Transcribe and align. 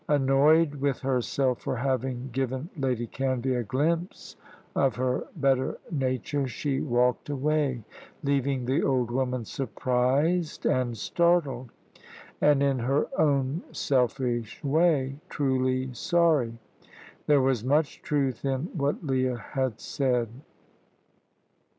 Annoyed 0.09 0.73
with 0.73 1.01
herself 1.01 1.59
for 1.61 1.75
having 1.75 2.31
given 2.33 2.71
Lady 2.75 3.05
Canvey 3.05 3.55
a 3.55 3.61
glimpse 3.61 4.35
of 4.75 4.95
her 4.95 5.27
better 5.35 5.77
nature, 5.91 6.47
she 6.47 6.81
walked 6.81 7.29
away, 7.29 7.83
leaving 8.23 8.65
the 8.65 8.81
old 8.81 9.11
woman 9.11 9.45
surprised 9.45 10.65
and 10.65 10.97
startled, 10.97 11.69
and, 12.41 12.63
in 12.63 12.79
her 12.79 13.09
own 13.19 13.61
selfish 13.71 14.63
way, 14.63 15.17
truly 15.29 15.93
sorry. 15.93 16.57
There 17.27 17.41
was 17.41 17.63
much 17.63 18.01
truth 18.01 18.43
in 18.43 18.71
what 18.75 19.05
Leah 19.05 19.37
had 19.37 19.79
said. 19.79 20.29